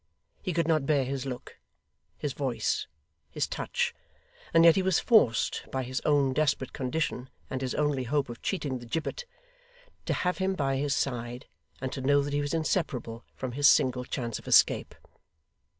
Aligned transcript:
He 0.41 0.51
could 0.51 0.67
not 0.67 0.87
bear 0.87 1.05
his 1.05 1.27
look, 1.27 1.59
his 2.17 2.33
voice, 2.33 2.87
his 3.29 3.45
touch; 3.45 3.93
and 4.51 4.65
yet 4.65 4.75
he 4.75 4.81
was 4.81 4.99
forced, 4.99 5.63
by 5.71 5.83
his 5.83 6.01
own 6.05 6.33
desperate 6.33 6.73
condition 6.73 7.29
and 7.51 7.61
his 7.61 7.75
only 7.75 8.05
hope 8.05 8.27
of 8.27 8.41
cheating 8.41 8.79
the 8.79 8.87
gibbet, 8.87 9.25
to 10.07 10.13
have 10.15 10.39
him 10.39 10.55
by 10.55 10.77
his 10.77 10.95
side, 10.95 11.45
and 11.79 11.93
to 11.93 12.01
know 12.01 12.21
that 12.23 12.33
he 12.33 12.41
was 12.41 12.55
inseparable 12.55 13.23
from 13.35 13.51
his 13.51 13.67
single 13.69 14.03
chance 14.03 14.39
of 14.39 14.47
escape. 14.47 14.95